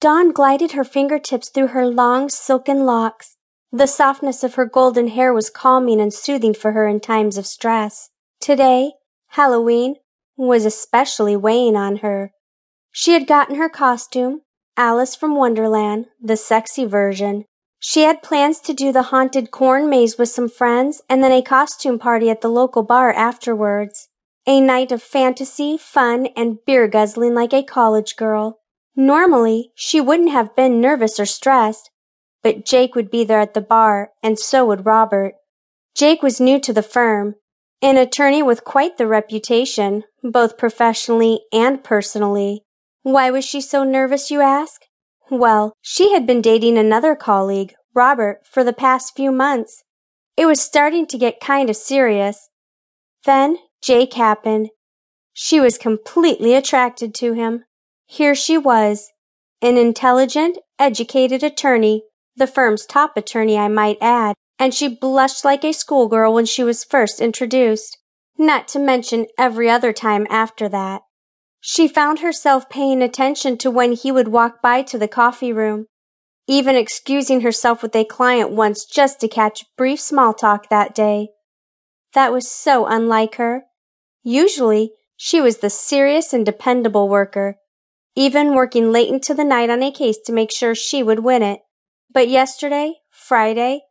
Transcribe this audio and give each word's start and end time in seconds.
Dawn 0.00 0.32
glided 0.32 0.72
her 0.72 0.84
fingertips 0.84 1.50
through 1.50 1.68
her 1.68 1.86
long, 1.86 2.30
silken 2.30 2.86
locks. 2.86 3.36
The 3.70 3.86
softness 3.86 4.42
of 4.42 4.54
her 4.54 4.64
golden 4.64 5.08
hair 5.08 5.32
was 5.32 5.50
calming 5.50 6.00
and 6.00 6.12
soothing 6.12 6.54
for 6.54 6.72
her 6.72 6.88
in 6.88 7.00
times 7.00 7.36
of 7.36 7.46
stress. 7.46 8.08
Today, 8.40 8.92
Halloween, 9.28 9.96
was 10.36 10.64
especially 10.64 11.36
weighing 11.36 11.76
on 11.76 11.96
her. 11.96 12.32
She 12.92 13.12
had 13.12 13.26
gotten 13.26 13.56
her 13.56 13.68
costume, 13.68 14.40
Alice 14.76 15.14
from 15.14 15.36
Wonderland, 15.36 16.06
the 16.18 16.36
sexy 16.36 16.86
version. 16.86 17.44
She 17.78 18.02
had 18.02 18.22
plans 18.22 18.58
to 18.60 18.72
do 18.72 18.92
the 18.92 19.04
haunted 19.04 19.50
corn 19.50 19.90
maze 19.90 20.16
with 20.16 20.30
some 20.30 20.48
friends 20.48 21.02
and 21.08 21.22
then 21.22 21.32
a 21.32 21.42
costume 21.42 21.98
party 21.98 22.30
at 22.30 22.40
the 22.40 22.48
local 22.48 22.82
bar 22.82 23.12
afterwards. 23.12 24.08
A 24.46 24.60
night 24.60 24.90
of 24.92 25.02
fantasy, 25.02 25.76
fun, 25.76 26.28
and 26.34 26.64
beer 26.64 26.88
guzzling 26.88 27.34
like 27.34 27.52
a 27.52 27.62
college 27.62 28.16
girl. 28.16 28.59
Normally, 28.96 29.72
she 29.74 30.00
wouldn't 30.00 30.30
have 30.30 30.56
been 30.56 30.80
nervous 30.80 31.18
or 31.18 31.26
stressed, 31.26 31.90
but 32.42 32.64
Jake 32.64 32.94
would 32.94 33.10
be 33.10 33.24
there 33.24 33.40
at 33.40 33.54
the 33.54 33.60
bar, 33.60 34.10
and 34.22 34.38
so 34.38 34.66
would 34.66 34.86
Robert. 34.86 35.34
Jake 35.94 36.22
was 36.22 36.40
new 36.40 36.58
to 36.60 36.72
the 36.72 36.82
firm, 36.82 37.34
an 37.82 37.96
attorney 37.96 38.42
with 38.42 38.64
quite 38.64 38.98
the 38.98 39.06
reputation, 39.06 40.04
both 40.22 40.58
professionally 40.58 41.40
and 41.52 41.82
personally. 41.82 42.64
Why 43.02 43.30
was 43.30 43.44
she 43.44 43.60
so 43.60 43.84
nervous, 43.84 44.30
you 44.30 44.40
ask? 44.40 44.82
Well, 45.30 45.72
she 45.80 46.12
had 46.12 46.26
been 46.26 46.42
dating 46.42 46.76
another 46.76 47.14
colleague, 47.14 47.74
Robert, 47.94 48.40
for 48.44 48.64
the 48.64 48.72
past 48.72 49.14
few 49.16 49.32
months. 49.32 49.82
It 50.36 50.46
was 50.46 50.60
starting 50.60 51.06
to 51.06 51.18
get 51.18 51.40
kind 51.40 51.70
of 51.70 51.76
serious. 51.76 52.48
Then 53.24 53.58
Jake 53.82 54.14
happened. 54.14 54.70
She 55.32 55.60
was 55.60 55.78
completely 55.78 56.54
attracted 56.54 57.14
to 57.16 57.32
him. 57.32 57.64
Here 58.12 58.34
she 58.34 58.58
was, 58.58 59.12
an 59.62 59.76
intelligent, 59.76 60.58
educated 60.80 61.44
attorney, 61.44 62.02
the 62.34 62.48
firm's 62.48 62.84
top 62.84 63.16
attorney, 63.16 63.56
I 63.56 63.68
might 63.68 63.98
add, 64.00 64.34
and 64.58 64.74
she 64.74 64.88
blushed 64.88 65.44
like 65.44 65.64
a 65.64 65.72
schoolgirl 65.72 66.34
when 66.34 66.44
she 66.44 66.64
was 66.64 66.82
first 66.82 67.20
introduced, 67.20 67.98
not 68.36 68.66
to 68.68 68.80
mention 68.80 69.28
every 69.38 69.70
other 69.70 69.92
time 69.92 70.26
after 70.28 70.68
that. 70.70 71.02
She 71.60 71.86
found 71.86 72.18
herself 72.18 72.68
paying 72.68 73.00
attention 73.00 73.56
to 73.58 73.70
when 73.70 73.92
he 73.92 74.10
would 74.10 74.26
walk 74.26 74.60
by 74.60 74.82
to 74.82 74.98
the 74.98 75.06
coffee 75.06 75.52
room, 75.52 75.86
even 76.48 76.74
excusing 76.74 77.42
herself 77.42 77.80
with 77.80 77.94
a 77.94 78.04
client 78.04 78.50
once 78.50 78.86
just 78.86 79.20
to 79.20 79.28
catch 79.28 79.66
brief 79.76 80.00
small 80.00 80.34
talk 80.34 80.68
that 80.68 80.96
day. 80.96 81.28
That 82.14 82.32
was 82.32 82.50
so 82.50 82.86
unlike 82.86 83.36
her. 83.36 83.66
Usually, 84.24 84.94
she 85.16 85.40
was 85.40 85.58
the 85.58 85.70
serious 85.70 86.32
and 86.32 86.44
dependable 86.44 87.08
worker, 87.08 87.58
even 88.16 88.54
working 88.54 88.90
late 88.90 89.08
into 89.08 89.34
the 89.34 89.44
night 89.44 89.70
on 89.70 89.82
a 89.82 89.90
case 89.90 90.18
to 90.24 90.32
make 90.32 90.52
sure 90.52 90.74
she 90.74 91.02
would 91.02 91.20
win 91.20 91.42
it. 91.42 91.60
But 92.12 92.28
yesterday, 92.28 92.94
Friday, 93.10 93.82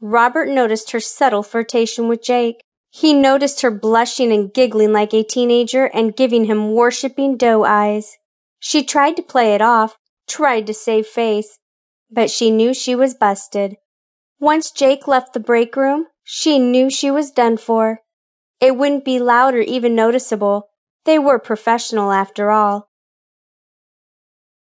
Robert 0.00 0.48
noticed 0.48 0.92
her 0.92 1.00
subtle 1.00 1.42
flirtation 1.42 2.08
with 2.08 2.22
Jake. 2.22 2.62
He 2.90 3.12
noticed 3.12 3.62
her 3.62 3.70
blushing 3.70 4.32
and 4.32 4.52
giggling 4.52 4.92
like 4.92 5.12
a 5.12 5.24
teenager 5.24 5.86
and 5.86 6.16
giving 6.16 6.44
him 6.44 6.72
worshipping 6.72 7.36
doe 7.36 7.64
eyes. 7.64 8.16
She 8.60 8.84
tried 8.84 9.16
to 9.16 9.22
play 9.22 9.54
it 9.54 9.60
off, 9.60 9.96
tried 10.28 10.66
to 10.68 10.74
save 10.74 11.06
face, 11.06 11.58
but 12.10 12.30
she 12.30 12.50
knew 12.50 12.72
she 12.72 12.94
was 12.94 13.14
busted. 13.14 13.76
Once 14.38 14.70
Jake 14.70 15.08
left 15.08 15.32
the 15.32 15.40
break 15.40 15.74
room, 15.74 16.06
she 16.22 16.58
knew 16.58 16.88
she 16.88 17.10
was 17.10 17.30
done 17.30 17.56
for. 17.56 18.00
It 18.60 18.76
wouldn't 18.76 19.04
be 19.04 19.18
loud 19.18 19.54
or 19.54 19.60
even 19.60 19.94
noticeable. 19.94 20.68
They 21.04 21.18
were 21.18 21.38
professional 21.38 22.12
after 22.12 22.50
all. 22.50 22.88